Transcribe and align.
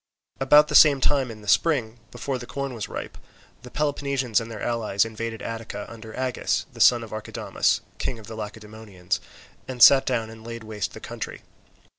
About 0.39 0.67
the 0.67 0.73
same 0.73 0.99
time 0.99 1.29
in 1.29 1.43
the 1.43 1.47
spring, 1.47 1.99
before 2.09 2.39
the 2.39 2.47
corn 2.47 2.73
was 2.73 2.89
ripe, 2.89 3.19
the 3.61 3.69
Peloponnesians 3.69 4.41
and 4.41 4.49
their 4.49 4.59
allies 4.63 5.05
invaded 5.05 5.43
Attica 5.43 5.85
under 5.87 6.17
Agis, 6.17 6.65
the 6.73 6.81
son 6.81 7.03
of 7.03 7.11
Archidamus, 7.13 7.81
king 7.99 8.17
of 8.17 8.25
the 8.25 8.35
Lacedaemonians, 8.35 9.19
and 9.67 9.83
sat 9.83 10.07
down 10.07 10.31
and 10.31 10.43
laid 10.43 10.63
waste 10.63 10.93
the 10.93 10.99
country. 10.99 11.43